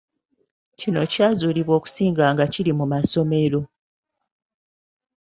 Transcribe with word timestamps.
Kino 0.79 1.01
kyazuulibwa 1.11 1.73
okusinga 1.79 2.23
nga 2.33 2.45
kiri 2.53 2.71
mu 2.79 2.85
masomero 2.93 3.61